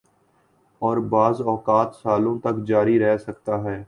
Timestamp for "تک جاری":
2.39-2.99